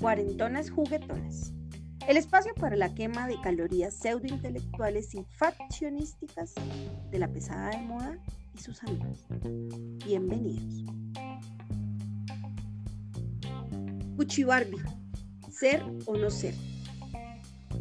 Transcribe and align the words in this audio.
Cuarentonas 0.00 0.70
juguetonas. 0.70 1.52
El 2.06 2.16
espacio 2.16 2.54
para 2.54 2.76
la 2.76 2.94
quema 2.94 3.26
de 3.26 3.40
calorías 3.40 3.94
pseudointelectuales 3.94 5.14
y 5.14 5.24
faccionísticas 5.24 6.54
de 7.10 7.18
la 7.18 7.28
pesada 7.28 7.70
de 7.70 7.78
moda 7.78 8.18
y 8.54 8.58
sus 8.58 8.82
amigos. 8.84 9.26
Bienvenidos. 10.04 10.84
Cuchi 14.16 14.44
Barbie, 14.44 14.82
ser 15.50 15.82
o 16.06 16.16
no 16.16 16.30
ser. 16.30 16.54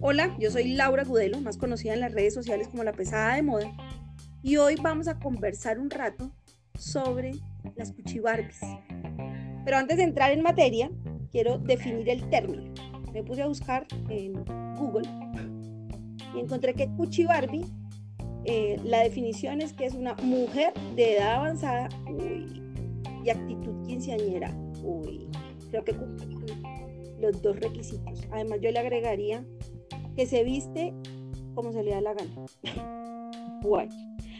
Hola, 0.04 0.36
yo 0.40 0.50
soy 0.50 0.74
Laura 0.74 1.04
Gudelo, 1.04 1.40
más 1.42 1.58
conocida 1.58 1.94
en 1.94 2.00
las 2.00 2.12
redes 2.12 2.34
sociales 2.34 2.68
como 2.70 2.84
la 2.84 2.92
pesada 2.92 3.36
de 3.36 3.44
moda, 3.44 3.72
y 4.42 4.58
hoy 4.58 4.76
vamos 4.82 5.08
a 5.08 5.20
conversar 5.20 5.78
un 5.78 5.92
rato 5.92 6.32
sobre 6.76 7.34
las 7.76 7.92
Cuchi 7.92 8.18
Barbies. 8.18 8.62
Pero 9.64 9.78
antes 9.78 9.98
de 9.98 10.04
entrar 10.04 10.32
en 10.32 10.42
materia, 10.42 10.90
quiero 11.32 11.60
definir 11.60 12.10
el 12.10 12.28
término. 12.32 12.74
Me 13.14 13.22
puse 13.22 13.44
a 13.44 13.48
buscar 13.48 13.86
en 14.10 14.44
Google 14.76 15.08
y 16.36 16.40
encontré 16.40 16.74
que 16.74 16.90
Cuchi 16.98 17.26
Barbie, 17.26 17.68
eh, 18.46 18.80
la 18.84 19.02
definición 19.02 19.62
es 19.62 19.72
que 19.72 19.86
es 19.86 19.94
una 19.94 20.16
mujer 20.16 20.74
de 20.96 21.18
edad 21.18 21.36
avanzada 21.36 21.90
y 23.24 23.30
actitud 23.30 23.86
quinceañera. 23.86 24.52
Creo 25.70 25.84
que 25.84 25.94
cumple 25.94 26.26
los 27.20 27.40
dos 27.44 27.60
requisitos. 27.60 28.28
Además, 28.32 28.62
yo 28.62 28.72
le 28.72 28.80
agregaría 28.80 29.46
que 30.16 30.26
se 30.26 30.44
viste 30.44 30.94
como 31.54 31.72
se 31.72 31.84
le 31.84 31.92
da 31.92 32.02
la 32.02 32.14
gana. 32.14 32.46
Bueno, 33.62 33.94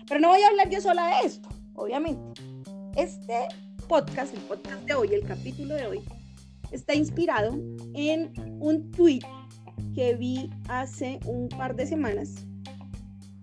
pero 0.08 0.20
no 0.20 0.30
voy 0.30 0.42
a 0.42 0.48
hablar 0.48 0.68
yo 0.70 0.82
sola 0.82 1.06
de 1.08 1.28
esto, 1.28 1.48
obviamente. 1.76 2.42
Este 2.96 3.48
podcast, 3.88 4.34
el 4.34 4.42
podcast 4.42 4.84
de 4.84 4.96
hoy, 4.96 5.14
el 5.14 5.22
capítulo 5.22 5.76
de 5.76 5.86
hoy, 5.86 6.02
está 6.72 6.96
inspirado 6.96 7.56
en 7.94 8.34
un 8.60 8.90
tweet 8.90 9.22
que 9.94 10.16
vi 10.16 10.50
hace 10.70 11.20
un 11.28 11.50
par 11.50 11.76
de 11.76 11.86
semanas 11.86 12.48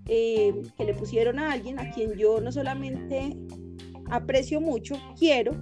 eh, 0.06 0.62
que 0.76 0.84
le 0.84 0.94
pusieron 0.94 1.38
a 1.38 1.52
alguien 1.52 1.78
a 1.78 1.90
quien 1.90 2.14
yo 2.14 2.40
no 2.40 2.50
solamente 2.50 3.36
aprecio 4.10 4.60
mucho, 4.60 4.96
quiero, 5.16 5.52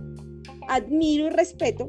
admiro 0.69 1.27
y 1.27 1.31
respeto, 1.31 1.89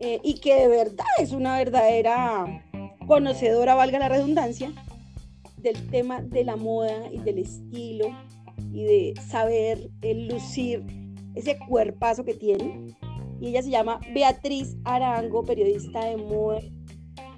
eh, 0.00 0.18
y 0.22 0.40
que 0.40 0.54
de 0.54 0.68
verdad 0.68 1.06
es 1.18 1.32
una 1.32 1.58
verdadera 1.58 2.63
conocedora, 3.06 3.74
valga 3.74 3.98
la 3.98 4.08
redundancia, 4.08 4.72
del 5.58 5.88
tema 5.88 6.20
de 6.22 6.44
la 6.44 6.56
moda 6.56 7.10
y 7.10 7.18
del 7.18 7.38
estilo 7.38 8.06
y 8.72 8.84
de 8.84 9.14
saber 9.26 9.90
lucir 10.02 10.84
ese 11.34 11.58
cuerpazo 11.58 12.24
que 12.24 12.34
tiene 12.34 12.94
y 13.40 13.48
ella 13.48 13.62
se 13.62 13.70
llama 13.70 14.00
Beatriz 14.14 14.76
Arango, 14.84 15.44
periodista 15.44 16.04
de 16.04 16.16
moda, 16.16 16.60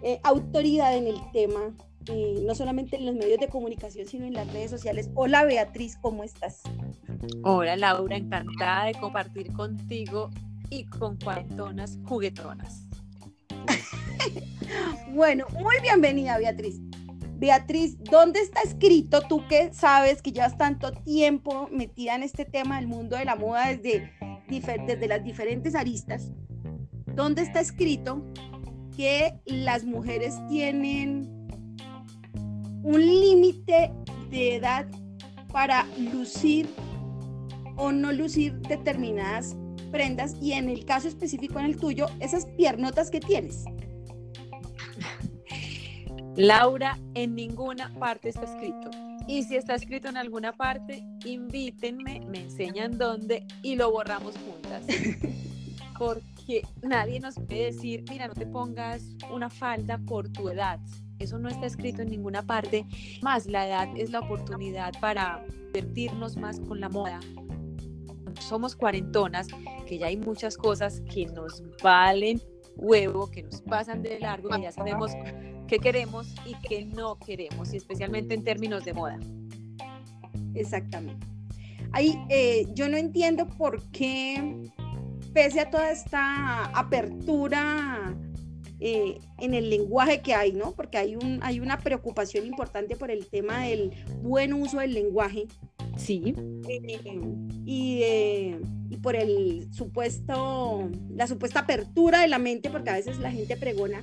eh, 0.03 0.20
autoridad 0.23 0.97
en 0.97 1.06
el 1.08 1.19
tema, 1.33 1.75
eh, 2.06 2.42
no 2.47 2.55
solamente 2.55 2.97
en 2.97 3.06
los 3.06 3.17
medios 3.17 3.41
de 3.41 3.48
comunicación, 3.48 4.06
sino 4.06 4.25
en 4.27 4.34
las 4.34 4.53
redes 4.53 4.70
sociales. 4.70 5.11
Hola 5.14 5.45
Beatriz, 5.45 5.97
¿cómo 6.01 6.23
estás? 6.23 6.62
Hola 7.42 7.77
Laura, 7.77 8.17
encantada 8.17 8.86
de 8.86 8.95
compartir 8.95 9.53
contigo 9.53 10.30
y 10.70 10.84
con 10.86 11.17
cuarentonas 11.17 11.98
juguetonas. 12.05 12.86
bueno, 15.11 15.47
muy 15.61 15.77
bienvenida 15.83 16.39
Beatriz. 16.39 16.81
Beatriz, 17.39 17.98
¿dónde 17.98 18.41
está 18.41 18.62
escrito 18.62 19.20
tú 19.28 19.47
que 19.47 19.73
sabes 19.73 20.23
que 20.23 20.33
llevas 20.33 20.56
tanto 20.56 20.92
tiempo 20.92 21.69
metida 21.70 22.14
en 22.14 22.23
este 22.23 22.45
tema 22.45 22.77
del 22.77 22.89
mundo 22.89 23.17
de 23.17 23.27
la 23.27 23.36
moda 23.36 23.69
desde 23.69 24.11
desde 24.48 25.08
las 25.08 25.25
diferentes 25.25 25.74
aristas, 25.74 26.30
donde 27.14 27.42
está 27.42 27.61
escrito 27.61 28.24
que 28.96 29.35
las 29.45 29.85
mujeres 29.85 30.35
tienen 30.48 31.48
un 32.83 33.01
límite 33.01 33.92
de 34.30 34.57
edad 34.57 34.86
para 35.52 35.86
lucir 36.13 36.69
o 37.77 37.92
no 37.92 38.13
lucir 38.13 38.55
determinadas 38.61 39.57
prendas 39.90 40.35
y 40.40 40.52
en 40.52 40.69
el 40.69 40.85
caso 40.85 41.08
específico 41.08 41.58
en 41.58 41.67
el 41.67 41.77
tuyo, 41.77 42.07
esas 42.20 42.46
piernotas 42.57 43.11
que 43.11 43.20
tienes. 43.20 43.64
Laura, 46.36 46.98
en 47.14 47.35
ninguna 47.35 47.91
parte 47.98 48.29
está 48.29 48.45
escrito. 48.45 48.91
Y 49.27 49.42
si 49.45 49.57
está 49.57 49.74
escrito 49.74 50.08
en 50.08 50.19
alguna 50.19 50.52
parte, 50.52 51.02
invítenme, 51.24 52.20
me 52.29 52.42
enseñan 52.42 52.98
dónde 52.98 53.47
y 53.63 53.74
lo 53.77 53.91
borramos 53.91 54.35
juntas. 54.36 54.85
Porque 55.98 56.63
nadie 56.83 57.20
nos 57.20 57.36
puede 57.36 57.73
decir, 57.73 58.05
mira, 58.11 58.29
no 58.29 58.35
te 58.35 58.46
pongas 58.46 59.02
una 59.33 59.48
falda 59.48 59.96
por 59.96 60.29
tu 60.29 60.51
edad. 60.51 60.79
Eso 61.19 61.39
no 61.39 61.48
está 61.48 61.64
escrito 61.64 62.02
en 62.02 62.11
ninguna 62.11 62.42
parte. 62.42 62.85
Más 63.23 63.46
la 63.46 63.67
edad 63.67 63.89
es 63.96 64.11
la 64.11 64.20
oportunidad 64.20 64.92
para 65.01 65.42
divertirnos 65.73 66.36
más 66.36 66.61
con 66.61 66.80
la 66.80 66.91
moda. 66.91 67.20
Somos 68.41 68.77
cuarentonas, 68.77 69.48
que 69.86 69.96
ya 69.96 70.08
hay 70.08 70.19
muchas 70.19 70.58
cosas 70.58 71.01
que 71.11 71.25
nos 71.25 71.63
valen 71.83 72.42
huevo, 72.77 73.30
que 73.30 73.42
nos 73.42 73.61
pasan 73.63 74.02
de 74.02 74.20
largo, 74.20 74.51
que 74.51 74.63
ya 74.63 74.73
sabemos 74.73 75.13
qué 75.66 75.78
queremos 75.78 76.34
y 76.44 76.54
qué 76.66 76.84
no 76.84 77.18
queremos, 77.18 77.72
y 77.72 77.77
especialmente 77.77 78.34
en 78.34 78.44
términos 78.44 78.84
de 78.84 78.92
moda. 78.92 79.18
Exactamente. 80.54 81.27
Ahí 81.92 82.18
eh, 82.28 82.66
yo 82.74 82.88
no 82.88 82.96
entiendo 82.96 83.46
por 83.46 83.82
qué, 83.90 84.70
pese 85.32 85.60
a 85.60 85.70
toda 85.70 85.90
esta 85.90 86.64
apertura 86.66 88.16
eh, 88.80 89.18
en 89.38 89.54
el 89.54 89.70
lenguaje 89.70 90.20
que 90.20 90.34
hay, 90.34 90.52
¿no? 90.52 90.72
Porque 90.72 90.98
hay, 90.98 91.16
un, 91.16 91.40
hay 91.42 91.60
una 91.60 91.78
preocupación 91.78 92.46
importante 92.46 92.96
por 92.96 93.10
el 93.10 93.27
tema 93.27 93.64
del 93.64 93.92
buen 94.22 94.52
uso 94.52 94.80
del 94.80 94.94
lenguaje. 94.94 95.46
Sí. 95.96 96.34
Eh, 96.68 97.10
y, 97.64 98.02
y, 98.90 98.96
por 98.98 99.16
el 99.16 99.72
supuesto, 99.72 100.90
la 101.10 101.27
supuesta 101.27 101.60
apertura 101.60 102.20
de 102.20 102.28
la 102.28 102.38
mente, 102.38 102.68
porque 102.68 102.90
a 102.90 102.94
veces 102.94 103.18
la 103.18 103.30
gente 103.30 103.56
pregona 103.56 104.02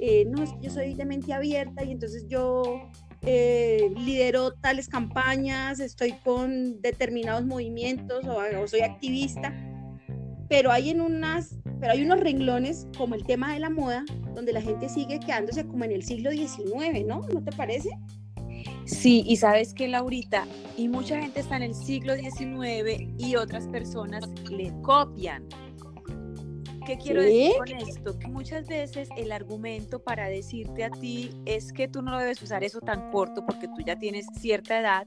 eh, 0.00 0.24
no, 0.26 0.42
es 0.42 0.52
que 0.52 0.62
yo 0.62 0.70
soy 0.70 0.94
de 0.94 1.04
mente 1.04 1.32
abierta 1.32 1.84
y 1.84 1.92
entonces 1.92 2.26
yo 2.28 2.90
eh, 3.22 3.92
lidero 3.96 4.52
tales 4.54 4.88
campañas, 4.88 5.78
estoy 5.78 6.12
con 6.24 6.80
determinados 6.80 7.44
movimientos 7.44 8.24
o, 8.26 8.66
soy 8.66 8.80
activista, 8.80 9.54
pero 10.48 10.72
hay 10.72 10.88
en 10.88 11.02
unas, 11.02 11.54
pero 11.80 11.92
hay 11.92 12.02
unos 12.02 12.18
renglones 12.20 12.86
como 12.96 13.14
el 13.14 13.24
tema 13.24 13.52
de 13.52 13.60
la 13.60 13.68
moda, 13.68 14.04
donde 14.34 14.54
la 14.54 14.62
gente 14.62 14.88
sigue 14.88 15.20
quedándose 15.20 15.66
como 15.66 15.84
en 15.84 15.92
el 15.92 16.02
siglo 16.02 16.30
XIX, 16.30 17.04
¿no? 17.06 17.20
¿No 17.28 17.44
te 17.44 17.52
parece? 17.52 17.90
Sí, 18.86 19.22
y 19.26 19.36
sabes 19.36 19.74
que 19.74 19.86
Laurita, 19.86 20.46
y 20.78 20.88
mucha 20.88 21.20
gente 21.20 21.40
está 21.40 21.56
en 21.56 21.62
el 21.62 21.74
siglo 21.74 22.14
XIX 22.16 23.12
y 23.18 23.36
otras 23.36 23.66
personas 23.68 24.26
le 24.50 24.72
copian. 24.80 25.46
¿Qué 26.90 26.98
quiero 26.98 27.22
decir 27.22 27.52
con 27.56 27.68
esto? 27.68 28.18
Que 28.18 28.26
muchas 28.26 28.66
veces 28.66 29.10
el 29.16 29.30
argumento 29.30 30.02
para 30.02 30.28
decirte 30.28 30.82
a 30.82 30.90
ti 30.90 31.30
es 31.46 31.72
que 31.72 31.86
tú 31.86 32.02
no 32.02 32.18
debes 32.18 32.42
usar 32.42 32.64
eso 32.64 32.80
tan 32.80 33.12
corto 33.12 33.46
porque 33.46 33.68
tú 33.68 33.76
ya 33.86 33.96
tienes 33.96 34.26
cierta 34.40 34.80
edad, 34.80 35.06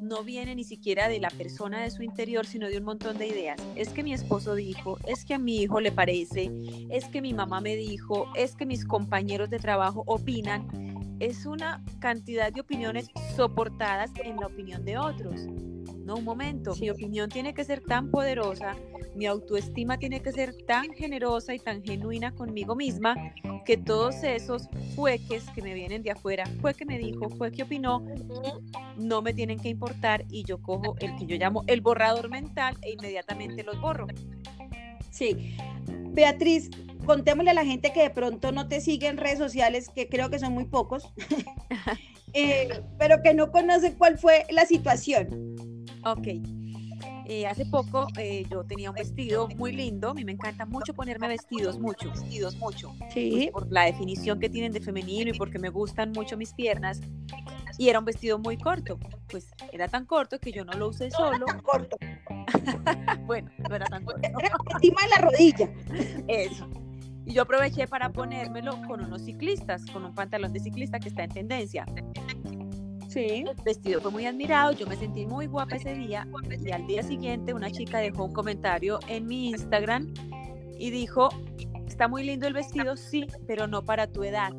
no 0.00 0.22
viene 0.22 0.54
ni 0.54 0.62
siquiera 0.62 1.08
de 1.08 1.18
la 1.18 1.30
persona 1.30 1.82
de 1.82 1.90
su 1.90 2.04
interior, 2.04 2.46
sino 2.46 2.68
de 2.68 2.78
un 2.78 2.84
montón 2.84 3.18
de 3.18 3.26
ideas. 3.26 3.60
Es 3.74 3.88
que 3.88 4.04
mi 4.04 4.12
esposo 4.12 4.54
dijo, 4.54 4.98
es 5.08 5.24
que 5.24 5.34
a 5.34 5.38
mi 5.40 5.56
hijo 5.56 5.80
le 5.80 5.90
parece, 5.90 6.48
es 6.90 7.06
que 7.06 7.20
mi 7.20 7.34
mamá 7.34 7.60
me 7.60 7.74
dijo, 7.74 8.28
es 8.36 8.54
que 8.54 8.64
mis 8.64 8.84
compañeros 8.84 9.50
de 9.50 9.58
trabajo 9.58 10.04
opinan. 10.06 10.68
Es 11.18 11.44
una 11.44 11.82
cantidad 11.98 12.52
de 12.52 12.60
opiniones 12.60 13.08
soportadas 13.34 14.12
en 14.22 14.36
la 14.36 14.46
opinión 14.46 14.84
de 14.84 14.96
otros. 14.96 15.40
No, 16.04 16.18
un 16.18 16.24
momento, 16.24 16.76
mi 16.76 16.88
opinión 16.88 17.28
tiene 17.30 17.52
que 17.52 17.64
ser 17.64 17.80
tan 17.80 18.12
poderosa 18.12 18.76
mi 19.16 19.26
autoestima 19.26 19.98
tiene 19.98 20.20
que 20.20 20.30
ser 20.30 20.54
tan 20.66 20.92
generosa 20.92 21.54
y 21.54 21.58
tan 21.58 21.82
genuina 21.82 22.34
conmigo 22.34 22.76
misma 22.76 23.14
que 23.64 23.76
todos 23.76 24.22
esos 24.22 24.68
fueques 24.94 25.44
que 25.54 25.62
me 25.62 25.72
vienen 25.74 26.02
de 26.02 26.10
afuera, 26.10 26.44
fue 26.60 26.74
que 26.74 26.84
me 26.84 26.98
dijo, 26.98 27.30
fue 27.30 27.50
que 27.50 27.62
opinó, 27.62 28.04
no 28.96 29.22
me 29.22 29.32
tienen 29.32 29.58
que 29.58 29.70
importar 29.70 30.24
y 30.30 30.44
yo 30.44 30.60
cojo 30.62 30.94
el 31.00 31.16
que 31.16 31.26
yo 31.26 31.36
llamo 31.36 31.64
el 31.66 31.80
borrador 31.80 32.28
mental 32.28 32.76
e 32.82 32.92
inmediatamente 32.92 33.64
los 33.64 33.80
borro. 33.80 34.06
Sí. 35.10 35.56
Beatriz, 36.10 36.70
contémosle 37.06 37.50
a 37.50 37.54
la 37.54 37.64
gente 37.64 37.92
que 37.92 38.02
de 38.02 38.10
pronto 38.10 38.52
no 38.52 38.68
te 38.68 38.80
sigue 38.80 39.08
en 39.08 39.16
redes 39.16 39.38
sociales, 39.38 39.88
que 39.88 40.08
creo 40.08 40.28
que 40.28 40.38
son 40.38 40.52
muy 40.52 40.66
pocos, 40.66 41.10
eh, 42.34 42.68
pero 42.98 43.22
que 43.22 43.32
no 43.32 43.50
conocen 43.50 43.94
cuál 43.94 44.18
fue 44.18 44.44
la 44.50 44.66
situación. 44.66 45.56
Ok. 46.04 46.28
Eh, 47.28 47.44
hace 47.44 47.66
poco 47.66 48.06
eh, 48.18 48.46
yo 48.48 48.62
tenía 48.62 48.90
un 48.90 48.94
vestido 48.94 49.48
muy 49.56 49.72
lindo, 49.72 50.10
a 50.10 50.14
mí 50.14 50.24
me 50.24 50.30
encanta 50.30 50.64
mucho 50.64 50.94
ponerme 50.94 51.26
vestidos, 51.26 51.76
mucho, 51.76 52.10
vestidos, 52.10 52.54
mucho. 52.56 52.94
Sí. 53.12 53.50
Pues, 53.50 53.64
por 53.64 53.72
la 53.72 53.82
definición 53.82 54.38
que 54.38 54.48
tienen 54.48 54.70
de 54.70 54.80
femenino 54.80 55.30
y 55.30 55.36
porque 55.36 55.58
me 55.58 55.68
gustan 55.68 56.12
mucho 56.12 56.36
mis 56.36 56.52
piernas. 56.52 57.00
y 57.78 57.88
era 57.88 57.98
un 57.98 58.04
vestido 58.04 58.38
muy 58.38 58.56
corto. 58.56 58.98
Pues 59.28 59.48
era 59.72 59.88
tan 59.88 60.06
corto 60.06 60.38
que 60.38 60.52
yo 60.52 60.64
no 60.64 60.72
lo 60.74 60.88
usé 60.88 61.10
solo. 61.10 61.46
tan 61.46 61.60
corto. 61.62 61.96
bueno, 63.26 63.50
no 63.68 63.74
era 63.74 63.86
tan 63.86 64.04
corto. 64.04 64.20
Era 64.22 64.50
encima 64.74 65.02
de 65.02 65.08
la 65.08 65.16
rodilla. 65.18 65.70
Eso. 66.28 66.68
Y 67.24 67.32
yo 67.32 67.42
aproveché 67.42 67.88
para 67.88 68.12
ponérmelo 68.12 68.80
con 68.86 69.04
unos 69.04 69.22
ciclistas, 69.22 69.84
con 69.86 70.04
un 70.04 70.14
pantalón 70.14 70.52
de 70.52 70.60
ciclista 70.60 71.00
que 71.00 71.08
está 71.08 71.24
en 71.24 71.30
tendencia. 71.30 71.86
Sí. 73.16 73.44
El 73.48 73.64
vestido 73.64 74.02
fue 74.02 74.10
muy 74.10 74.26
admirado, 74.26 74.72
yo 74.72 74.86
me 74.86 74.94
sentí 74.94 75.24
muy 75.24 75.46
guapa 75.46 75.76
ese 75.76 75.94
día 75.94 76.28
y 76.60 76.70
al 76.70 76.86
día 76.86 77.02
siguiente 77.02 77.54
una 77.54 77.70
chica 77.70 77.96
dejó 77.96 78.24
un 78.24 78.34
comentario 78.34 79.00
en 79.08 79.26
mi 79.26 79.48
Instagram 79.48 80.12
y 80.78 80.90
dijo, 80.90 81.30
está 81.86 82.08
muy 82.08 82.24
lindo 82.24 82.46
el 82.46 82.52
vestido, 82.52 82.94
sí, 82.94 83.26
pero 83.46 83.66
no 83.66 83.82
para 83.82 84.06
tu 84.06 84.22
edad. 84.22 84.52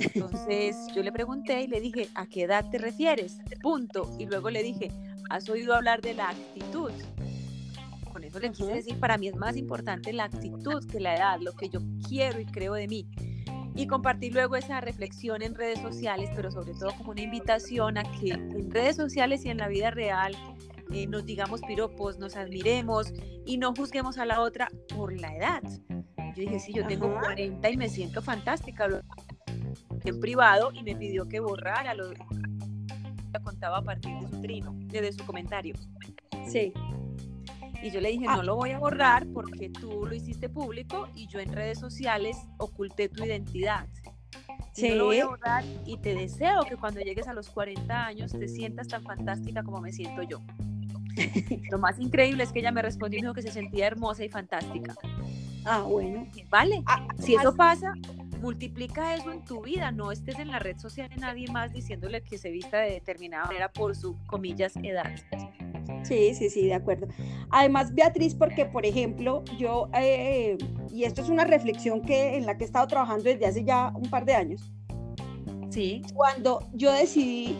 Entonces 0.00 0.78
yo 0.96 1.02
le 1.02 1.12
pregunté 1.12 1.60
y 1.60 1.66
le 1.66 1.82
dije, 1.82 2.08
¿a 2.14 2.24
qué 2.26 2.44
edad 2.44 2.70
te 2.70 2.78
refieres? 2.78 3.36
Punto. 3.60 4.10
Y 4.18 4.24
luego 4.24 4.48
le 4.48 4.62
dije, 4.62 4.90
¿has 5.28 5.46
oído 5.50 5.74
hablar 5.74 6.00
de 6.00 6.14
la 6.14 6.30
actitud? 6.30 6.90
Con 8.10 8.24
eso 8.24 8.38
le 8.38 8.50
quise 8.50 8.72
decir, 8.72 8.98
para 8.98 9.18
mí 9.18 9.28
es 9.28 9.36
más 9.36 9.58
importante 9.58 10.10
la 10.14 10.24
actitud 10.24 10.82
que 10.90 11.00
la 11.00 11.16
edad, 11.16 11.38
lo 11.42 11.52
que 11.52 11.68
yo 11.68 11.80
quiero 12.08 12.40
y 12.40 12.46
creo 12.46 12.72
de 12.72 12.88
mí. 12.88 13.06
Y 13.74 13.86
compartir 13.86 14.34
luego 14.34 14.56
esa 14.56 14.80
reflexión 14.80 15.42
en 15.42 15.54
redes 15.54 15.80
sociales, 15.80 16.30
pero 16.34 16.50
sobre 16.50 16.74
todo 16.74 16.92
como 16.96 17.10
una 17.10 17.22
invitación 17.22 17.98
a 17.98 18.04
que 18.04 18.30
en 18.30 18.70
redes 18.70 18.96
sociales 18.96 19.44
y 19.44 19.50
en 19.50 19.58
la 19.58 19.68
vida 19.68 19.90
real 19.90 20.36
eh, 20.92 21.06
nos 21.06 21.24
digamos 21.24 21.60
piropos, 21.62 22.18
nos 22.18 22.36
admiremos 22.36 23.12
y 23.44 23.58
no 23.58 23.74
juzguemos 23.74 24.18
a 24.18 24.26
la 24.26 24.40
otra 24.40 24.68
por 24.94 25.18
la 25.18 25.34
edad. 25.36 25.62
Yo 25.88 26.42
dije, 26.42 26.60
sí, 26.60 26.72
yo 26.72 26.86
tengo 26.86 27.12
40 27.12 27.70
y 27.70 27.76
me 27.76 27.88
siento 27.88 28.22
fantástica 28.22 28.88
en 30.04 30.20
privado 30.20 30.70
y 30.72 30.82
me 30.82 30.94
pidió 30.94 31.28
que 31.28 31.40
borrara 31.40 31.94
lo 31.94 32.10
que 32.10 33.40
contaba 33.42 33.78
a 33.78 33.82
partir 33.82 34.16
de 34.20 34.28
su 34.28 34.40
trino, 34.40 34.72
de 34.88 35.12
su 35.12 35.24
comentario. 35.24 35.74
Sí. 36.46 36.72
Y 37.84 37.90
yo 37.90 38.00
le 38.00 38.12
dije, 38.12 38.24
no 38.24 38.42
lo 38.42 38.56
voy 38.56 38.70
a 38.70 38.78
borrar 38.78 39.26
porque 39.26 39.68
tú 39.68 40.06
lo 40.06 40.14
hiciste 40.14 40.48
público 40.48 41.06
y 41.14 41.26
yo 41.26 41.38
en 41.38 41.52
redes 41.52 41.78
sociales 41.78 42.38
oculté 42.56 43.10
tu 43.10 43.22
identidad. 43.22 43.86
Sí. 44.72 44.88
No 44.88 44.94
lo 44.94 45.04
voy 45.04 45.20
a 45.20 45.26
borrar 45.26 45.64
y 45.84 45.98
te 45.98 46.14
deseo 46.14 46.62
que 46.62 46.78
cuando 46.78 47.00
llegues 47.00 47.28
a 47.28 47.34
los 47.34 47.50
40 47.50 48.06
años 48.06 48.32
te 48.32 48.48
sientas 48.48 48.88
tan 48.88 49.02
fantástica 49.02 49.62
como 49.62 49.82
me 49.82 49.92
siento 49.92 50.22
yo. 50.22 50.40
lo 51.70 51.78
más 51.78 51.98
increíble 51.98 52.44
es 52.44 52.52
que 52.52 52.60
ella 52.60 52.72
me 52.72 52.80
respondió 52.80 53.18
y 53.18 53.22
dijo 53.22 53.34
que 53.34 53.42
se 53.42 53.52
sentía 53.52 53.86
hermosa 53.86 54.24
y 54.24 54.30
fantástica. 54.30 54.94
Ah, 55.66 55.82
bueno. 55.82 56.26
Vale. 56.48 56.82
Ah, 56.86 57.06
si 57.18 57.34
eso 57.34 57.54
pasa, 57.54 57.92
multiplica 58.40 59.14
eso 59.14 59.30
en 59.30 59.44
tu 59.44 59.60
vida, 59.60 59.92
no 59.92 60.10
estés 60.10 60.38
en 60.38 60.50
la 60.50 60.58
red 60.58 60.78
social 60.78 61.10
de 61.10 61.16
nadie 61.16 61.48
más 61.50 61.70
diciéndole 61.70 62.22
que 62.22 62.38
se 62.38 62.50
vista 62.50 62.78
de 62.78 62.92
determinada 62.92 63.44
manera 63.44 63.70
por 63.70 63.94
su, 63.94 64.16
comillas, 64.26 64.74
edad. 64.82 65.12
Sí, 66.02 66.34
sí, 66.34 66.50
sí, 66.50 66.66
de 66.66 66.74
acuerdo. 66.74 67.06
Además, 67.50 67.94
Beatriz, 67.94 68.34
porque, 68.34 68.66
por 68.66 68.84
ejemplo, 68.84 69.44
yo, 69.58 69.88
eh, 69.94 70.58
y 70.90 71.04
esto 71.04 71.22
es 71.22 71.28
una 71.28 71.44
reflexión 71.44 72.02
que, 72.02 72.36
en 72.36 72.46
la 72.46 72.56
que 72.56 72.64
he 72.64 72.66
estado 72.66 72.86
trabajando 72.86 73.24
desde 73.24 73.46
hace 73.46 73.64
ya 73.64 73.92
un 73.94 74.10
par 74.10 74.24
de 74.24 74.34
años. 74.34 74.72
Sí. 75.70 76.02
Cuando 76.14 76.68
yo 76.72 76.92
decidí 76.92 77.56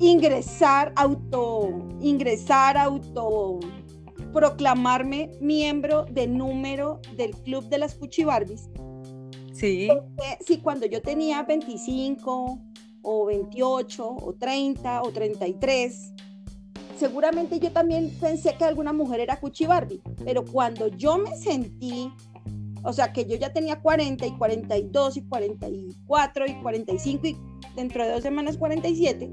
ingresar, 0.00 0.92
auto, 0.96 1.88
ingresar, 2.00 2.76
auto, 2.76 3.60
proclamarme 4.32 5.30
miembro 5.40 6.04
de 6.06 6.26
número 6.26 7.00
del 7.16 7.32
Club 7.32 7.68
de 7.68 7.78
las 7.78 7.94
Puchibarbis. 7.94 8.68
Sí. 9.52 9.88
sí, 10.44 10.58
cuando 10.58 10.86
yo 10.86 11.00
tenía 11.02 11.42
25 11.42 12.58
o 13.02 13.26
28 13.26 14.16
o 14.20 14.34
30 14.34 15.02
o 15.02 15.12
33, 15.12 16.14
seguramente 17.02 17.58
yo 17.58 17.72
también 17.72 18.16
pensé 18.20 18.54
que 18.56 18.64
alguna 18.64 18.92
mujer 18.92 19.18
era 19.18 19.40
Cuchibarbi, 19.40 20.00
pero 20.24 20.44
cuando 20.44 20.86
yo 20.86 21.18
me 21.18 21.36
sentí, 21.36 22.12
o 22.84 22.92
sea, 22.92 23.12
que 23.12 23.26
yo 23.26 23.34
ya 23.34 23.52
tenía 23.52 23.80
40 23.80 24.24
y 24.24 24.30
42 24.38 25.16
y 25.16 25.22
44 25.22 26.46
y 26.46 26.54
45 26.62 27.26
y 27.26 27.36
dentro 27.74 28.04
de 28.04 28.12
dos 28.12 28.22
semanas 28.22 28.56
47, 28.56 29.28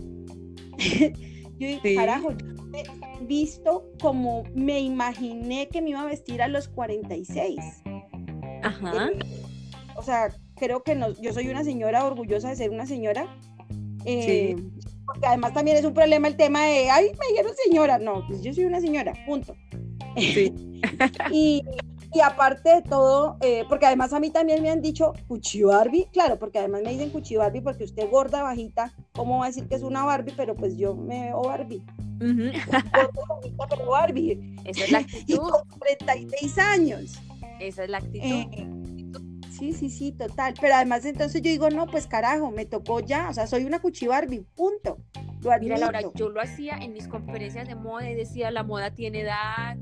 yo 1.59 1.67
dije, 1.67 1.93
carajo, 1.93 2.31
yo 2.31 2.63
he 2.73 3.25
visto 3.25 3.85
como 4.01 4.41
me 4.55 4.79
imaginé 4.79 5.67
que 5.69 5.83
me 5.83 5.91
iba 5.91 6.01
a 6.01 6.05
vestir 6.05 6.41
a 6.41 6.47
los 6.47 6.69
46. 6.69 7.55
Ajá. 8.63 9.09
Eh, 9.09 9.19
o 9.95 10.01
sea, 10.01 10.33
creo 10.55 10.81
que 10.81 10.95
no, 10.95 11.11
yo 11.21 11.33
soy 11.33 11.49
una 11.49 11.63
señora 11.63 12.03
orgullosa 12.03 12.49
de 12.49 12.55
ser 12.55 12.71
una 12.71 12.87
señora. 12.87 13.27
Eh, 14.05 14.55
sí. 14.57 14.78
Porque 15.11 15.25
además 15.25 15.53
también 15.53 15.75
es 15.75 15.85
un 15.85 15.93
problema 15.95 16.27
el 16.27 16.37
tema 16.37 16.65
de, 16.65 16.87
ay, 16.91 17.11
me 17.19 17.27
dijeron 17.29 17.51
señora. 17.65 17.97
No, 17.97 18.23
pues 18.27 18.43
yo 18.43 18.53
soy 18.53 18.65
una 18.65 18.79
señora, 18.79 19.13
punto. 19.25 19.55
Sí. 20.15 20.53
y, 21.31 21.63
y, 22.13 22.19
aparte 22.21 22.75
de 22.75 22.81
todo, 22.83 23.37
eh, 23.41 23.63
porque 23.67 23.87
además 23.87 24.13
a 24.13 24.19
mí 24.19 24.29
también 24.29 24.61
me 24.61 24.69
han 24.69 24.83
dicho 24.83 25.13
Cuchi 25.27 25.63
Barbie, 25.63 26.05
claro, 26.13 26.37
porque 26.37 26.59
además 26.59 26.83
me 26.83 26.91
dicen 26.91 27.09
Cuchi 27.09 27.37
Barbie 27.37 27.61
porque 27.61 27.85
usted 27.85 28.07
gorda, 28.07 28.43
bajita, 28.43 28.93
¿cómo 29.13 29.39
va 29.39 29.45
a 29.45 29.47
decir 29.47 29.67
que 29.67 29.75
es 29.75 29.81
una 29.81 30.05
Barbie? 30.05 30.33
Pero 30.37 30.55
pues 30.55 30.77
yo 30.77 30.95
me 30.95 31.21
veo 31.25 31.41
Barbie. 31.41 31.83
Uh 32.21 32.25
-huh. 32.25 33.27
bajita, 33.27 33.67
pero 33.67 33.89
Barbie. 33.89 34.55
Esa 34.65 34.83
es 34.83 34.91
la 34.91 34.99
actitud. 34.99 35.23
y 35.27 35.37
con 35.37 35.79
36 35.79 36.57
años. 36.59 37.19
Esa 37.59 37.83
es 37.83 37.89
la 37.89 37.97
actitud. 37.97 38.53
Eh, 38.53 38.78
Sí, 39.59 39.73
sí, 39.73 39.89
sí, 39.89 40.11
total. 40.13 40.53
Pero 40.59 40.75
además 40.75 41.03
entonces 41.05 41.41
yo 41.41 41.51
digo, 41.51 41.69
no, 41.69 41.85
pues 41.85 42.07
carajo, 42.07 42.49
me 42.49 42.65
tocó 42.65 43.01
ya, 43.01 43.29
o 43.29 43.33
sea, 43.33 43.45
soy 43.45 43.65
una 43.65 43.79
cuchi 43.79 44.07
Barbie, 44.07 44.45
punto. 44.55 44.97
Lo 45.41 45.51
Mira, 45.59 45.77
Laura, 45.77 46.01
yo 46.15 46.29
lo 46.29 46.41
hacía 46.41 46.77
en 46.77 46.93
mis 46.93 47.07
conferencias 47.07 47.67
de 47.67 47.75
moda 47.75 48.09
y 48.09 48.15
decía, 48.15 48.51
la 48.51 48.63
moda 48.63 48.91
tiene 48.91 49.21
edad, 49.21 49.77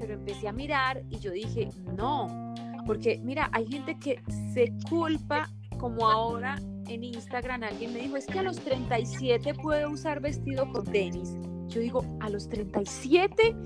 pero 0.00 0.14
empecé 0.14 0.48
a 0.48 0.52
mirar 0.52 1.02
y 1.08 1.18
yo 1.18 1.30
dije, 1.30 1.68
no, 1.96 2.54
porque 2.86 3.20
mira, 3.22 3.48
hay 3.52 3.66
gente 3.66 3.96
que 3.98 4.20
se 4.52 4.72
culpa 4.88 5.48
como 5.78 6.08
ahora 6.08 6.56
en 6.88 7.04
Instagram 7.04 7.62
alguien 7.62 7.92
me 7.92 8.00
dijo, 8.00 8.16
es 8.16 8.26
que 8.26 8.38
a 8.38 8.42
los 8.42 8.58
37 8.58 9.54
puedo 9.54 9.90
usar 9.90 10.20
vestido 10.20 10.70
con 10.70 10.84
tenis. 10.84 11.36
Yo 11.72 11.80
digo, 11.80 12.04
a 12.20 12.28
los 12.28 12.48
37, 12.50 13.56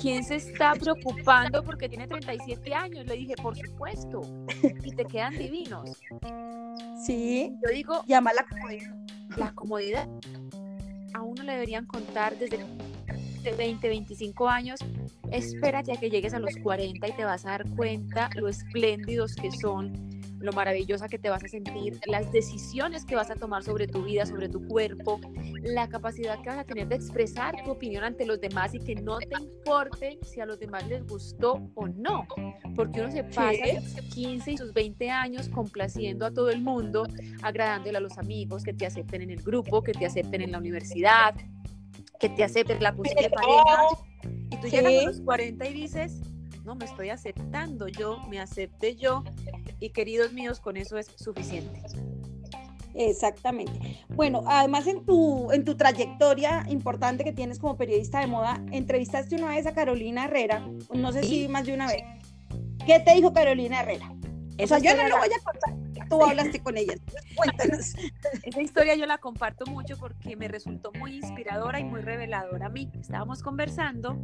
¿quién 0.00 0.22
se 0.22 0.36
está 0.36 0.74
preocupando 0.74 1.64
porque 1.64 1.88
tiene 1.88 2.06
37 2.06 2.72
años? 2.72 3.06
Le 3.06 3.16
dije, 3.16 3.34
por 3.42 3.56
supuesto, 3.56 4.22
y 4.84 4.92
te 4.92 5.04
quedan 5.04 5.36
divinos. 5.36 5.90
Sí. 7.04 7.52
Yo 7.64 7.74
digo, 7.74 8.04
llama 8.06 8.32
la 8.32 8.44
comodidad. 8.44 8.94
La 9.36 9.52
comodidad. 9.52 10.08
A 11.14 11.22
uno 11.22 11.42
le 11.42 11.52
deberían 11.52 11.86
contar 11.86 12.36
desde 12.38 12.64
20, 13.56 13.88
25 13.88 14.48
años. 14.48 14.80
Espérate 15.32 15.92
a 15.92 15.96
que 15.96 16.08
llegues 16.08 16.34
a 16.34 16.38
los 16.38 16.56
40 16.62 17.08
y 17.08 17.12
te 17.12 17.24
vas 17.24 17.44
a 17.46 17.50
dar 17.50 17.68
cuenta 17.70 18.30
lo 18.36 18.48
espléndidos 18.48 19.34
que 19.34 19.50
son 19.50 20.05
lo 20.38 20.52
maravillosa 20.52 21.08
que 21.08 21.18
te 21.18 21.28
vas 21.28 21.42
a 21.44 21.48
sentir, 21.48 21.98
las 22.06 22.30
decisiones 22.32 23.04
que 23.04 23.16
vas 23.16 23.30
a 23.30 23.34
tomar 23.34 23.62
sobre 23.62 23.86
tu 23.86 24.02
vida, 24.02 24.26
sobre 24.26 24.48
tu 24.48 24.66
cuerpo, 24.66 25.20
la 25.62 25.88
capacidad 25.88 26.40
que 26.42 26.48
vas 26.48 26.58
a 26.58 26.64
tener 26.64 26.88
de 26.88 26.96
expresar 26.96 27.54
tu 27.64 27.72
opinión 27.72 28.04
ante 28.04 28.26
los 28.26 28.40
demás 28.40 28.74
y 28.74 28.80
que 28.80 28.94
no 28.94 29.18
te 29.18 29.40
importe 29.40 30.18
si 30.22 30.40
a 30.40 30.46
los 30.46 30.58
demás 30.58 30.86
les 30.88 31.06
gustó 31.06 31.68
o 31.74 31.88
no, 31.88 32.26
porque 32.74 33.00
uno 33.00 33.10
se 33.10 33.24
pasa 33.24 33.80
sus 33.80 34.00
15 34.14 34.52
y 34.52 34.56
sus 34.56 34.72
20 34.72 35.10
años 35.10 35.48
complaciendo 35.48 36.26
a 36.26 36.30
todo 36.30 36.50
el 36.50 36.60
mundo, 36.62 37.06
agradándole 37.42 37.98
a 37.98 38.00
los 38.00 38.18
amigos, 38.18 38.62
que 38.62 38.72
te 38.72 38.86
acepten 38.86 39.22
en 39.22 39.30
el 39.30 39.42
grupo, 39.42 39.82
que 39.82 39.92
te 39.92 40.06
acepten 40.06 40.42
en 40.42 40.52
la 40.52 40.58
universidad, 40.58 41.34
que 42.20 42.28
te 42.28 42.44
acepten 42.44 42.82
la 42.82 42.94
posible 42.94 43.30
pareja, 43.30 43.82
y 44.50 44.56
tú 44.60 44.68
llegas 44.68 45.04
a 45.04 45.06
los 45.06 45.20
40 45.20 45.68
y 45.68 45.74
dices, 45.74 46.20
no, 46.66 46.74
me 46.74 46.84
estoy 46.84 47.10
aceptando 47.10 47.86
yo, 47.86 48.18
me 48.28 48.40
acepté 48.40 48.96
yo, 48.96 49.22
y 49.78 49.90
queridos 49.90 50.32
míos, 50.32 50.58
con 50.58 50.76
eso 50.76 50.98
es 50.98 51.06
suficiente. 51.16 51.80
Exactamente. 52.92 54.00
Bueno, 54.08 54.42
además 54.46 54.86
en 54.86 55.04
tu, 55.04 55.52
en 55.52 55.64
tu 55.64 55.76
trayectoria 55.76 56.64
importante 56.68 57.22
que 57.22 57.32
tienes 57.32 57.60
como 57.60 57.76
periodista 57.76 58.18
de 58.18 58.26
moda, 58.26 58.60
entrevistaste 58.72 59.36
una 59.36 59.48
vez 59.48 59.66
a 59.66 59.74
Carolina 59.74 60.24
Herrera, 60.24 60.68
no 60.92 61.12
sé 61.12 61.22
si 61.22 61.46
más 61.46 61.66
de 61.66 61.74
una 61.74 61.86
vez. 61.86 62.02
¿Qué 62.84 62.98
te 63.00 63.14
dijo 63.14 63.32
Carolina 63.32 63.82
Herrera? 63.82 64.12
O 64.60 64.66
sea, 64.66 64.78
yo 64.78 64.96
no 64.96 65.08
lo 65.08 65.18
voy 65.18 65.28
a 65.28 65.44
contar, 65.44 65.85
tú 66.08 66.22
hablaste 66.22 66.60
con 66.60 66.76
ella. 66.76 66.94
Cuéntanos. 67.34 67.94
Esa 68.42 68.62
historia 68.62 68.94
yo 68.94 69.06
la 69.06 69.18
comparto 69.18 69.66
mucho 69.66 69.96
porque 69.96 70.36
me 70.36 70.48
resultó 70.48 70.92
muy 70.98 71.16
inspiradora 71.16 71.80
y 71.80 71.84
muy 71.84 72.00
reveladora 72.00 72.66
a 72.66 72.68
mí. 72.68 72.90
Estábamos 73.00 73.42
conversando 73.42 74.20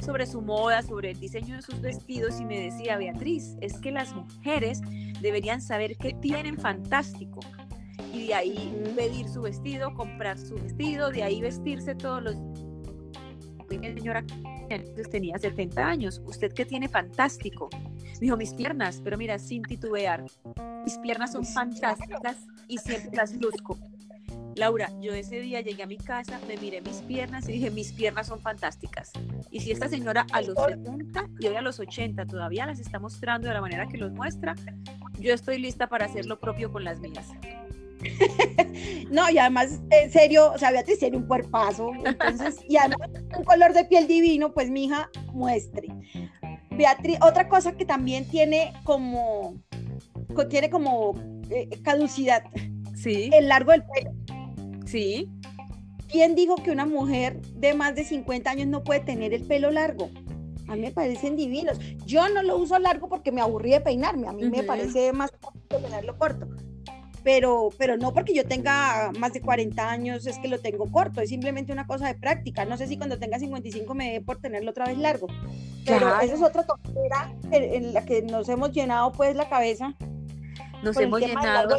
sobre 0.00 0.26
su 0.26 0.40
moda, 0.42 0.82
sobre 0.82 1.12
el 1.12 1.20
diseño 1.20 1.56
de 1.56 1.62
sus 1.62 1.80
vestidos 1.80 2.40
y 2.40 2.44
me 2.44 2.60
decía, 2.60 2.96
Beatriz, 2.96 3.56
es 3.60 3.78
que 3.78 3.90
las 3.90 4.14
mujeres 4.14 4.80
deberían 5.20 5.60
saber 5.60 5.96
que 5.96 6.14
tienen 6.14 6.58
fantástico 6.58 7.40
y 8.12 8.28
de 8.28 8.34
ahí 8.34 8.92
pedir 8.94 9.28
su 9.28 9.42
vestido, 9.42 9.94
comprar 9.94 10.38
su 10.38 10.54
vestido, 10.54 11.10
de 11.10 11.22
ahí 11.22 11.40
vestirse 11.40 11.94
todos 11.94 12.22
los... 12.22 12.36
Señora, 13.68 14.24
tenía 15.10 15.38
70 15.38 15.86
años, 15.86 16.22
¿usted 16.24 16.52
qué 16.52 16.64
tiene 16.64 16.88
fantástico? 16.88 17.68
Dijo, 18.20 18.36
mis 18.36 18.54
piernas, 18.54 19.00
pero 19.02 19.18
mira, 19.18 19.38
sin 19.38 19.62
titubear, 19.62 20.24
mis 20.86 20.96
piernas 20.98 21.32
son 21.32 21.44
fantásticas 21.54 22.36
y 22.68 22.78
siempre 22.78 23.14
las 23.14 23.34
luzco. 23.34 23.78
Laura, 24.54 24.90
yo 25.02 25.12
ese 25.12 25.40
día 25.40 25.60
llegué 25.60 25.82
a 25.82 25.86
mi 25.86 25.98
casa, 25.98 26.40
me 26.48 26.56
miré 26.56 26.80
mis 26.80 27.02
piernas 27.02 27.46
y 27.46 27.52
dije, 27.52 27.70
mis 27.70 27.92
piernas 27.92 28.28
son 28.28 28.40
fantásticas. 28.40 29.12
Y 29.50 29.60
si 29.60 29.70
esta 29.70 29.86
señora 29.86 30.26
a 30.32 30.40
los 30.40 30.56
70 30.56 31.28
y 31.40 31.48
hoy 31.48 31.56
a 31.56 31.60
los 31.60 31.78
80 31.78 32.24
todavía 32.24 32.64
las 32.64 32.80
está 32.80 32.98
mostrando 32.98 33.48
de 33.48 33.54
la 33.54 33.60
manera 33.60 33.86
que 33.86 33.98
los 33.98 34.12
muestra, 34.12 34.54
yo 35.18 35.34
estoy 35.34 35.58
lista 35.58 35.88
para 35.88 36.06
hacer 36.06 36.24
lo 36.24 36.40
propio 36.40 36.72
con 36.72 36.84
las 36.84 37.00
mías. 37.00 37.28
no, 39.10 39.28
y 39.28 39.38
además, 39.38 39.80
en 39.90 40.10
serio, 40.10 40.52
o 40.52 40.58
sea, 40.58 40.70
Beatriz 40.70 41.00
tiene 41.00 41.18
un 41.18 41.26
cuerpazo, 41.26 41.92
entonces, 42.04 42.56
y 42.66 42.78
además 42.78 43.10
un 43.36 43.44
color 43.44 43.74
de 43.74 43.84
piel 43.84 44.06
divino, 44.06 44.54
pues 44.54 44.70
mi 44.70 44.86
hija 44.86 45.10
muestre. 45.32 45.88
Beatriz, 46.70 47.18
otra 47.20 47.48
cosa 47.48 47.76
que 47.76 47.84
también 47.84 48.26
tiene 48.28 48.72
como, 48.84 49.54
tiene 50.48 50.70
como 50.70 51.14
eh, 51.50 51.68
caducidad. 51.82 52.44
Sí. 52.94 53.30
El 53.32 53.48
largo 53.48 53.72
del 53.72 53.84
pelo. 53.84 54.12
Sí. 54.86 55.28
¿Quién 56.08 56.34
dijo 56.34 56.56
que 56.56 56.70
una 56.70 56.86
mujer 56.86 57.40
de 57.42 57.74
más 57.74 57.94
de 57.94 58.04
50 58.04 58.50
años 58.50 58.68
no 58.68 58.84
puede 58.84 59.00
tener 59.00 59.34
el 59.34 59.44
pelo 59.44 59.70
largo? 59.70 60.10
A 60.68 60.74
mí 60.74 60.82
me 60.82 60.92
parecen 60.92 61.36
divinos. 61.36 61.78
Yo 62.06 62.28
no 62.28 62.42
lo 62.42 62.56
uso 62.56 62.78
largo 62.78 63.08
porque 63.08 63.32
me 63.32 63.40
aburrí 63.40 63.70
de 63.70 63.80
peinarme. 63.80 64.28
A 64.28 64.32
mí 64.32 64.48
me 64.48 64.62
parece 64.62 65.12
más 65.12 65.30
tenerlo 65.68 66.16
corto 66.16 66.48
pero, 67.26 67.70
pero 67.76 67.96
no 67.96 68.14
porque 68.14 68.32
yo 68.32 68.46
tenga 68.46 69.10
más 69.18 69.32
de 69.32 69.40
40 69.40 69.90
años 69.90 70.28
es 70.28 70.38
que 70.38 70.46
lo 70.46 70.60
tengo 70.60 70.88
corto, 70.92 71.20
es 71.20 71.28
simplemente 71.28 71.72
una 71.72 71.84
cosa 71.84 72.06
de 72.06 72.14
práctica. 72.14 72.64
No 72.64 72.76
sé 72.76 72.86
si 72.86 72.96
cuando 72.96 73.18
tenga 73.18 73.40
55 73.40 73.92
me 73.96 74.12
dé 74.12 74.20
por 74.20 74.36
tenerlo 74.36 74.70
otra 74.70 74.86
vez 74.86 74.96
largo, 74.96 75.26
pero 75.84 76.20
esa 76.20 76.34
es 76.34 76.40
otra 76.40 76.62
tontera 76.62 77.34
en, 77.50 77.92
la 77.92 78.04
que 78.04 78.22
nos 78.22 78.48
hemos 78.48 78.70
llenado 78.70 79.10
pues 79.10 79.34
la 79.34 79.48
cabeza. 79.48 79.92
Nos 80.82 80.96
hemos 80.98 81.20
llenado 81.20 81.76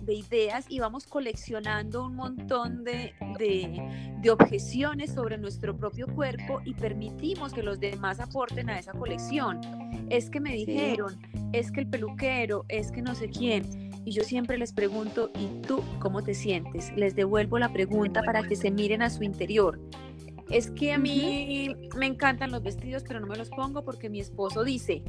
de 0.00 0.14
ideas 0.14 0.66
y 0.68 0.80
vamos 0.80 1.06
coleccionando 1.06 2.06
un 2.06 2.16
montón 2.16 2.84
de, 2.84 3.14
de, 3.38 4.16
de, 4.20 4.30
objeciones 4.30 5.12
sobre 5.12 5.38
nuestro 5.38 5.76
propio 5.76 6.06
cuerpo 6.06 6.60
y 6.64 6.74
permitimos 6.74 7.52
que 7.52 7.62
los 7.62 7.78
demás 7.80 8.20
aporten 8.20 8.70
a 8.70 8.78
esa 8.78 8.92
colección. 8.92 9.60
Es 10.10 10.30
que 10.30 10.40
me 10.40 10.52
dijeron, 10.52 11.20
es 11.52 11.70
que 11.70 11.80
el 11.80 11.86
peluquero, 11.86 12.64
es 12.68 12.90
que 12.90 13.02
no 13.02 13.14
sé 13.14 13.28
quién 13.28 13.90
y 14.04 14.12
yo 14.12 14.24
siempre 14.24 14.56
les 14.56 14.72
pregunto, 14.72 15.30
¿y 15.38 15.60
tú 15.66 15.82
cómo 15.98 16.22
te 16.22 16.34
sientes? 16.34 16.92
Les 16.96 17.14
devuelvo 17.14 17.58
la 17.58 17.72
pregunta 17.72 18.22
para 18.22 18.42
que 18.42 18.56
se 18.56 18.70
miren 18.70 19.02
a 19.02 19.10
su 19.10 19.22
interior. 19.22 19.78
Es 20.48 20.70
que 20.70 20.92
a 20.92 20.98
mí 20.98 21.76
me 21.96 22.06
encantan 22.06 22.50
los 22.50 22.62
vestidos, 22.62 23.04
pero 23.06 23.20
no 23.20 23.26
me 23.26 23.36
los 23.36 23.50
pongo 23.50 23.84
porque 23.84 24.08
mi 24.08 24.20
esposo 24.20 24.64
dice, 24.64 25.02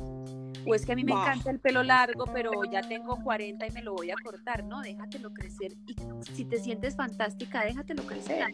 o 0.65 0.75
es 0.75 0.85
que 0.85 0.91
a 0.91 0.95
mí 0.95 1.03
me 1.03 1.11
encanta 1.11 1.49
el 1.51 1.59
pelo 1.59 1.83
largo, 1.83 2.25
pero 2.33 2.51
ya 2.71 2.81
tengo 2.81 3.21
40 3.23 3.67
y 3.67 3.71
me 3.71 3.81
lo 3.81 3.93
voy 3.93 4.11
a 4.11 4.15
cortar. 4.23 4.63
No, 4.63 4.81
déjatelo 4.81 5.33
crecer. 5.33 5.73
Y 5.85 5.95
si 6.33 6.45
te 6.45 6.59
sientes 6.59 6.95
fantástica, 6.95 7.63
déjatelo 7.63 8.03
crecer. 8.03 8.45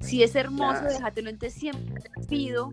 Si 0.00 0.22
es 0.22 0.34
hermoso, 0.36 0.84
déjatelo. 0.84 1.30
Entonces 1.30 1.58
siempre 1.58 2.02
pido 2.28 2.72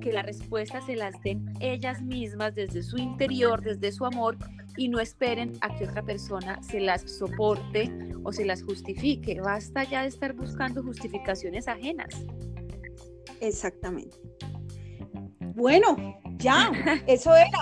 que 0.00 0.12
las 0.12 0.26
respuestas 0.26 0.86
se 0.86 0.96
las 0.96 1.20
den 1.22 1.52
ellas 1.60 2.02
mismas 2.02 2.54
desde 2.54 2.82
su 2.82 2.98
interior, 2.98 3.62
desde 3.62 3.92
su 3.92 4.04
amor 4.04 4.36
y 4.76 4.88
no 4.88 5.00
esperen 5.00 5.52
a 5.60 5.74
que 5.76 5.84
otra 5.84 6.02
persona 6.02 6.62
se 6.62 6.80
las 6.80 7.02
soporte 7.02 7.90
o 8.22 8.32
se 8.32 8.44
las 8.44 8.62
justifique. 8.62 9.40
Basta 9.40 9.84
ya 9.84 10.02
de 10.02 10.08
estar 10.08 10.34
buscando 10.34 10.82
justificaciones 10.82 11.68
ajenas. 11.68 12.24
Exactamente. 13.40 14.16
Bueno, 15.40 16.20
ya, 16.38 16.70
eso 17.06 17.34
era. 17.34 17.58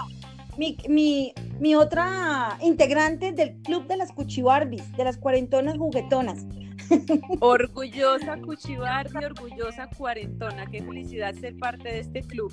Mi, 0.58 0.76
mi, 0.88 1.34
mi, 1.60 1.74
otra 1.74 2.58
integrante 2.62 3.32
del 3.32 3.56
club 3.62 3.86
de 3.86 3.96
las 3.96 4.12
cuchibarbis, 4.12 4.96
de 4.96 5.04
las 5.04 5.18
cuarentonas 5.18 5.76
juguetonas. 5.76 6.44
Orgullosa 7.40 8.36
cuchibarbi, 8.40 9.24
orgullosa 9.24 9.88
cuarentona. 9.96 10.66
Qué 10.66 10.82
felicidad 10.82 11.34
ser 11.34 11.56
parte 11.58 11.88
de 11.88 12.00
este 12.00 12.22
club. 12.22 12.52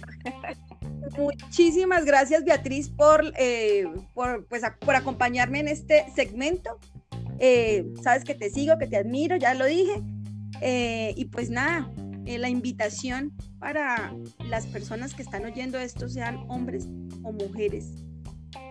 Muchísimas 1.18 2.06
gracias, 2.06 2.44
Beatriz, 2.44 2.90
por, 2.90 3.34
eh, 3.38 3.86
por, 4.14 4.46
pues, 4.48 4.64
por 4.80 4.96
acompañarme 4.96 5.60
en 5.60 5.68
este 5.68 6.06
segmento. 6.16 6.80
Eh, 7.40 7.86
sabes 8.02 8.24
que 8.24 8.36
te 8.36 8.50
sigo, 8.50 8.78
que 8.78 8.88
te 8.88 8.98
admiro, 8.98 9.36
ya 9.36 9.54
lo 9.54 9.66
dije. 9.66 10.02
Eh, 10.62 11.14
y 11.18 11.26
pues 11.26 11.50
nada, 11.50 11.92
la 12.26 12.50
invitación 12.50 13.34
para 13.60 14.14
las 14.40 14.66
personas 14.68 15.14
que 15.14 15.24
están 15.24 15.46
oyendo 15.46 15.78
esto, 15.78 16.08
sean 16.10 16.46
hombres 16.50 16.88
o 17.24 17.32
mujeres, 17.32 18.04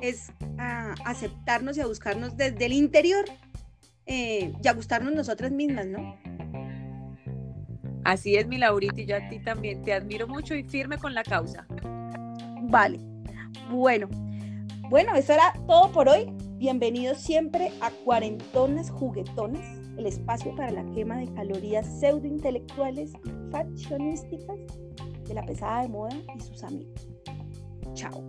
es 0.01 0.33
a 0.59 0.95
aceptarnos 1.05 1.77
y 1.77 1.81
a 1.81 1.87
buscarnos 1.87 2.37
desde 2.37 2.67
el 2.67 2.73
interior 2.73 3.25
y 4.07 4.67
a 4.67 4.73
gustarnos 4.73 5.15
nosotras 5.15 5.53
mismas, 5.53 5.87
¿no? 5.87 6.17
Así 8.05 8.35
es, 8.35 8.49
mi 8.49 8.59
Laurita, 8.59 9.01
y 9.01 9.07
yo 9.07 9.17
a 9.17 9.29
ti 9.29 9.39
también 9.39 9.83
te 9.83 9.93
admiro 9.93 10.27
mucho 10.27 10.55
y 10.55 10.65
firme 10.65 10.99
con 10.99 11.15
la 11.15 11.23
causa. 11.23 11.67
Vale. 12.63 12.99
Bueno, 13.71 14.09
bueno, 14.91 15.15
eso 15.15 15.33
era 15.33 15.53
todo 15.67 15.93
por 15.93 16.09
hoy. 16.09 16.27
Bienvenidos 16.57 17.19
siempre 17.19 17.71
a 17.81 17.91
Cuarentonas 17.91 18.91
Juguetones, 18.91 19.65
el 19.97 20.07
espacio 20.07 20.55
para 20.57 20.71
la 20.71 20.85
quema 20.93 21.17
de 21.17 21.33
calorías 21.33 21.87
pseudointelectuales 22.01 23.13
y 23.53 23.77
fashionísticas 23.77 24.59
de 25.29 25.35
la 25.35 25.45
pesada 25.45 25.83
de 25.83 25.89
moda 25.89 26.15
y 26.37 26.41
sus 26.41 26.65
amigos. 26.65 27.09
Chao. 27.95 28.23